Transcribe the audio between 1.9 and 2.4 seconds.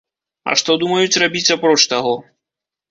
таго?